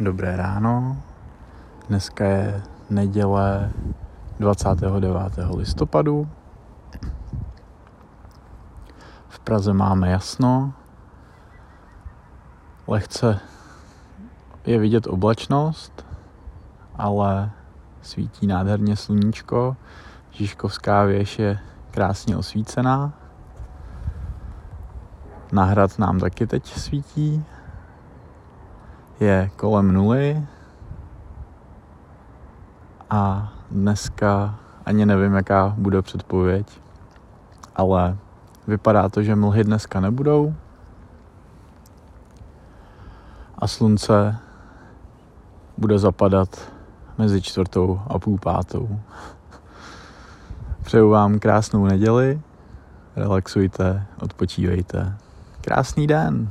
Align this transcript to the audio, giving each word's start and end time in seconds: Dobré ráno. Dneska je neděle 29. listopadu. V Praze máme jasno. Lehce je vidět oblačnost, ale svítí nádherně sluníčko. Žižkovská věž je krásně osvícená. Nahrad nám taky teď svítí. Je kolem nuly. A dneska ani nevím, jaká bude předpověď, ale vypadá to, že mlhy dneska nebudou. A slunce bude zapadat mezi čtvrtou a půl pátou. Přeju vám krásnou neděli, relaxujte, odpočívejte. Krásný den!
Dobré 0.00 0.36
ráno. 0.36 0.96
Dneska 1.88 2.24
je 2.24 2.62
neděle 2.90 3.70
29. 4.38 5.38
listopadu. 5.56 6.28
V 9.28 9.38
Praze 9.38 9.72
máme 9.72 10.10
jasno. 10.10 10.72
Lehce 12.86 13.40
je 14.66 14.78
vidět 14.78 15.06
oblačnost, 15.06 16.06
ale 16.94 17.50
svítí 18.02 18.46
nádherně 18.46 18.96
sluníčko. 18.96 19.76
Žižkovská 20.30 21.04
věž 21.04 21.38
je 21.38 21.58
krásně 21.90 22.36
osvícená. 22.36 23.12
Nahrad 25.52 25.98
nám 25.98 26.20
taky 26.20 26.46
teď 26.46 26.66
svítí. 26.66 27.44
Je 29.20 29.50
kolem 29.56 29.92
nuly. 29.92 30.46
A 33.10 33.52
dneska 33.70 34.58
ani 34.86 35.06
nevím, 35.06 35.34
jaká 35.34 35.74
bude 35.78 36.02
předpověď, 36.02 36.80
ale 37.76 38.16
vypadá 38.66 39.08
to, 39.08 39.22
že 39.22 39.36
mlhy 39.36 39.64
dneska 39.64 40.00
nebudou. 40.00 40.54
A 43.58 43.66
slunce 43.66 44.36
bude 45.78 45.98
zapadat 45.98 46.72
mezi 47.18 47.42
čtvrtou 47.42 48.00
a 48.06 48.18
půl 48.18 48.38
pátou. 48.38 49.00
Přeju 50.82 51.10
vám 51.10 51.38
krásnou 51.38 51.86
neděli, 51.86 52.40
relaxujte, 53.16 54.06
odpočívejte. 54.20 55.16
Krásný 55.60 56.06
den! 56.06 56.50